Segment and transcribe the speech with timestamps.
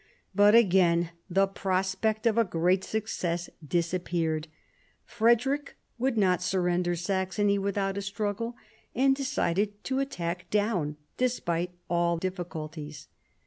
[0.33, 4.47] But again the prospect of a great success disappeared.
[5.05, 8.55] Frederick would not sur render Saxony without a struggle,
[8.95, 13.09] and decided to attack Daun, despite all difficulties.